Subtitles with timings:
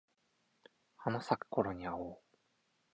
[0.97, 2.19] 桜咲くころに会おう